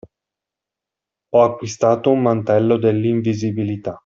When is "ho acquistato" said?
1.29-2.09